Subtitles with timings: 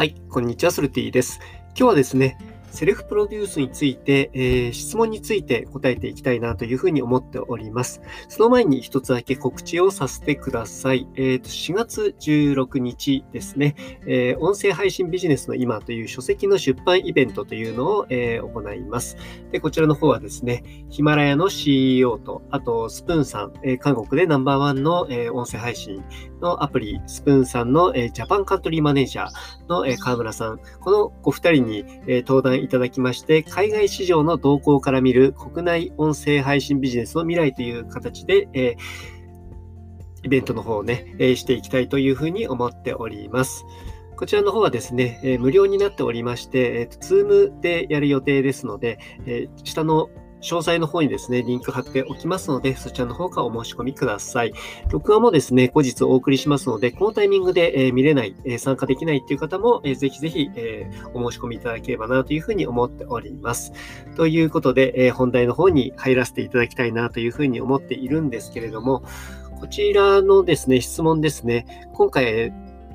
[0.00, 1.40] はい、こんにちは、ソルティです。
[1.76, 2.38] 今日はですね、
[2.70, 8.00] セルフプロデュースについて、えー、質問について答えていきたいなというふうに思っております。
[8.28, 11.08] その前に一つだけ告知をさせてください。
[11.14, 13.74] えー、と4月16日ですね、
[14.06, 19.16] えー、音声配信ビジネスの今という書籍の出版イベントというのを、えー、行います。
[19.52, 26.02] で、こちらの方はですね、ヒマラヤの CEO と、あとスプーンさん、えー、韓国でナンバーワンの、えー、音声配信
[26.40, 29.28] のアプリ、スプーンさんの、えー、ジャパンカントリーマネージャー
[29.68, 38.76] の、えー、河村さん、このお二人に、えー、登壇いただきまして、海外市場の動向から見る国内音声配信ビジネスの未来という形で、えー、
[40.22, 43.64] イベントの方をね、えー、していきたいというふうに思っております。
[44.16, 54.52] こちらの方はですね、えー、無料になっておりまして、えーと、Zoom でやる予定ですので、えー、下の詳細の方にですね、リンク貼っておきますので、そちらの方からお申し込みください。
[54.90, 63.72] 録画もですね、後日お送りしますので、このタイミングで、え、見れない、え、参加できないっていう方も、えー、ぜひぜひ、えお申し込みいただければなというふうに思っております。
[64.16, 69.02] ということで、え本題の方に入らせていただきたいなというふうに思っているんですけれども、
[69.60, 72.50] こちらのですね、質問ですね、今回、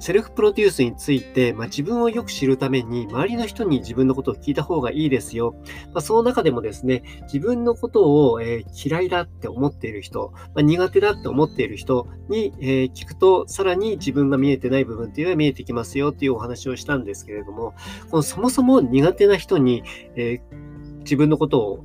[0.06, 5.56] セルフプロデュースについて、まあ、自分をよく知るために、周りの人に自分のことを聞いた方がいいですよ。
[5.94, 17.73] まあ、その中でもですね、自分のことを、えー、嫌いだって思っている人、まあ、苦手だって思っている人に、えー、聞くと、さらに自分が見えてない部分っていうのが見えてきますよっていうお話をしたんですけれども、
[18.11, 19.81] このそもそも苦手な人に、
[20.16, 21.83] えー、自分のことを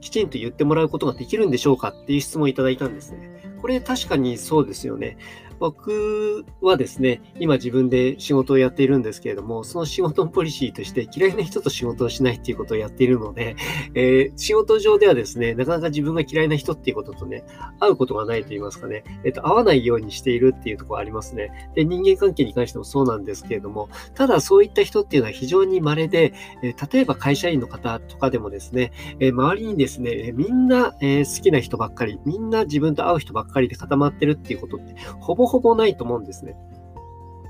[0.00, 3.30] きちんと言ってもらうことができるんでしょうかっていう質問をいただいたんですね。
[3.62, 5.16] これ確かにそうですよね。
[5.58, 13.56] 僕はですね、今自分で仕事をやっているんですけれども、その仕事のポリシーとして嫌いな人と仕事をしないっていうことをやっているので、
[13.94, 17.44] えー、仕事上ではですね、なかなか自分が嫌いな人っていうこととね、
[17.80, 21.70] 会うことがないと言いますかね、えっ、ー、と、会わないようにしているっていうところありますね。
[21.74, 26.32] で、人間関係に関してもそうなんですけれども、ただそういった人っていうのは非常に稀で、
[26.62, 36.56] えー、例えば会社員の方とかでもですね、え周りにですね、えみんな、え好きな人ばっかり、みんな自分と会う人ばっかりで固まってるっていうことって、ほぼほぼないと思うんですね。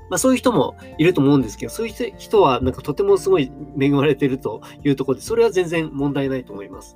[0.09, 6.95] まあそういう人もいると思うんですけど、そういう人はなんかとてもすごい恵まれてるというところで、それは全然問題ないと思います。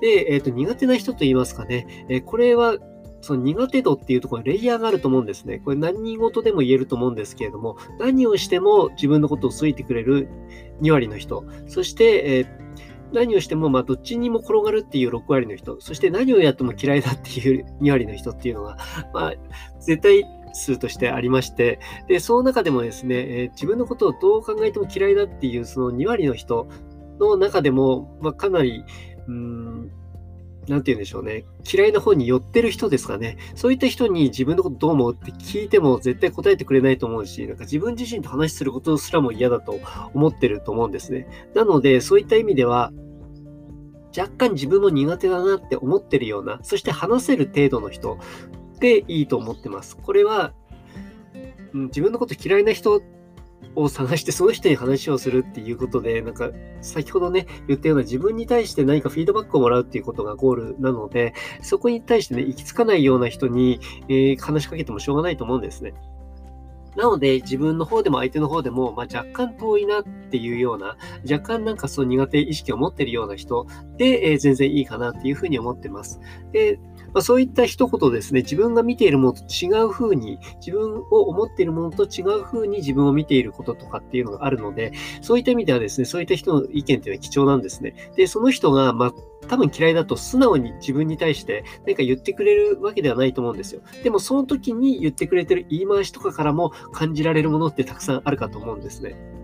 [0.00, 2.78] で、えっ、ー、と、苦手な人と言いますかね、えー、これは
[3.20, 5.60] その苦手度っていうところにレイヤーがあると思うんですね。
[5.64, 10.28] これ何事でも言えると思うんですけれども、何をしても自分のことを好いてくれる
[10.80, 12.60] 2割の人、そして、えー
[13.12, 18.76] 何をしても、まあ、どっちにも転がるっていう6割の人、そして何をやっても嫌いだっていう2割の人っていうのが、
[19.12, 19.34] まあ、
[19.80, 26.68] 絶対数としてありまして、で、その中でもですね、えー、自分のことをどう考えても嫌いだっていうその2割の人
[27.18, 28.84] の中でも、まあ、かなり、
[29.28, 29.90] うん、
[30.68, 31.44] なんて言うんでしょうね。
[31.70, 33.38] 嫌いな方に寄ってる人ですかね。
[33.54, 39.80] そういった人に自分のことどう思うって聞いても絶対答えてくれないと思うし、なんか自分自身と話することすらも嫌だと
[40.14, 41.26] 思ってると思うんですね。
[41.54, 42.92] なので、そういった意味では、
[44.16, 48.18] 若干自分も苦手だなって思ってるような、そして話せる程度の人
[48.80, 49.96] でいいと思ってます。
[49.96, 50.52] これは、
[51.72, 53.02] うん、自分のこと嫌いな人
[53.74, 65.94] を探してその人に話をするっていうことで、なんか先ほどね、言ったような自分に対して何かフィードバックをもらうっていうことがゴールなので、そこに対してね、行き着かないような人に、えー、話しかけてもしょうがないと思うんですね。
[66.96, 70.96] なので、自分の方でも相手の方でも、まあ、若干遠いなっていうような、
[71.30, 73.66] 若干なんかその苦手意識を持ってるような人
[73.96, 76.20] で、えー、全然いいかなっていうふうに思ってます。
[76.52, 76.80] で、
[77.12, 87.94] まあ、そういった一言ですね、自分が見ているものと違う風に、自分を思っているものと違う風に自分を見ていることとかっていうのがあるので、そういった意味ではですね、そういった人の意見っていうのは貴重なんですね。
[88.16, 89.12] で、その人が、まあ、
[89.48, 93.80] 多分嫌いだと素直に自分に対して何か言ってくれるわけではないと思うんですよ。
[94.02, 99.39] でもその時に言ってくれてる言い回しとかからも感じられるものってたくさんあるかと思うんですね。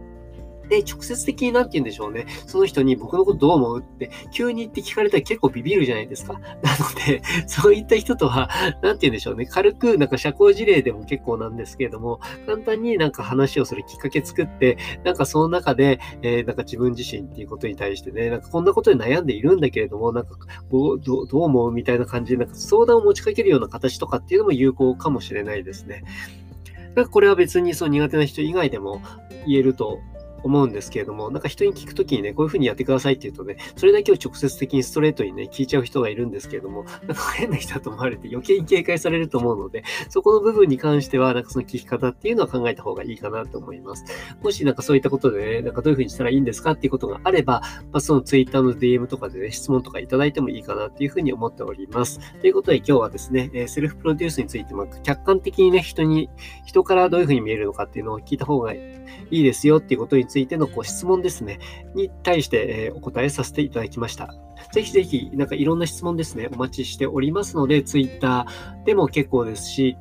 [0.69, 2.27] で、直接的になんて言うんでしょうね。
[2.47, 6.34] その人に僕のことどう思うって急に言って聞かれたら結構ビビるじゃないですか。
[6.34, 6.60] なの
[7.06, 8.49] で、 そういった人とは、
[8.82, 9.47] なんて言うんでしょうね。
[9.47, 20.37] 軽く、なんか社交辞令でも結構なんですけれども、簡単になんか話をするきっかけ作って、なんかその中で、えー、なんか自分自身っていうことに対してね、なんかこんなことで悩んでいるんだけれども、なんか
[20.70, 26.02] どうどう思うみたいな感じで、なんか相談を持ちかけるような形とかっていうのも有効かもしれないですね。
[26.94, 29.02] なんかこれは別にその苦手な人以外でも
[29.46, 30.00] 言えると
[30.46, 44.04] 思うんですけれども、なんか人に聞くときにね、こういうふうにやってくださいって言うとね、それだけを直接的にストレートにね、聞いちゃう人がいるんですけれども、なんか変な人だと思われて余計に警戒されると思うので、そこの部分に関しては、なんかその聞き方っていうのは考えた方がいいかなと思います。
[44.43, 47.60] もしなんかそういったことでね、なんかどういうふうにしたらいいんですかっていうことがあれば、
[47.93, 52.20] まあ、その Twitter の DM とかでね、質問とかいただいてもいいかなっていうふうに思っております。
[52.40, 56.28] ということで今日はですね、えセルフプロデュースについて、ま、客観的にね、人に、
[56.64, 58.81] 人からどういうふうに見えるのかっていうのを聞いた方がい
[59.31, 61.61] いですよっていうことについてついてのこう質問ですね、
[61.94, 64.35] に対して、えお答えさせていただきました。
[64.71, 68.44] ぜひぜひ、なんかいろんな質問ですね、お待ちしておりますので、Twitter
[68.85, 69.97] でも結構ですし、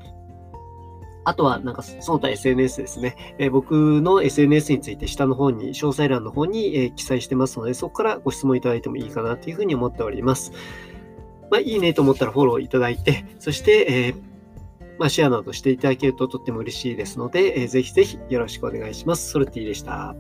[1.24, 3.16] あとは、なんか、その他 SNS ですね。
[3.40, 10.52] えー、僕の SNS について下の方に、詳細欄の方に、えー、記載してますので、そこからご質問いただいてもいいかなというふうに思っております。
[11.50, 14.35] まあ、いいねと思ったらフォローいただいて、そして、えー、
[14.98, 19.30] まあ、シェアなどしていただけるととっても嬉しいですので、えー、ぜひぜひよろしくお願いします。
[19.32, 20.16] ソルティでした。